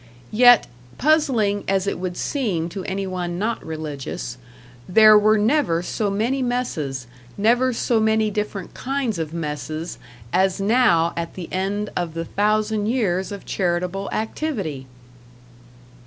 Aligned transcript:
Yet 0.31 0.65
puzzling 0.97 1.63
as 1.67 1.85
it 1.85 1.99
would 1.99 2.17
seem 2.17 2.69
to 2.69 2.83
anyone 2.85 3.37
not 3.37 3.63
religious 3.63 4.39
there 4.89 5.15
were 5.15 5.37
never 5.37 5.83
so 5.83 6.09
many 6.09 6.41
messes, 6.41 7.05
never 7.37 7.71
so 7.71 7.99
many 7.99 8.31
different 8.31 8.73
kinds 8.73 9.19
of 9.19 9.31
messes, 9.31 9.99
as 10.33 10.59
now 10.59 11.13
at 11.15 11.35
the 11.35 11.47
end 11.53 11.91
of 11.95 12.15
the 12.15 12.25
thousand 12.25 12.87
years 12.87 13.31
of 13.31 13.45
charitable 13.45 14.09
activity! 14.11 14.87